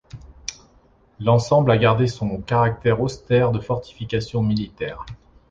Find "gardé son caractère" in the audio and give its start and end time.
1.77-3.01